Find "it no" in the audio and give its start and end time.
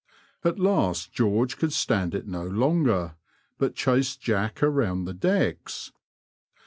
2.15-2.43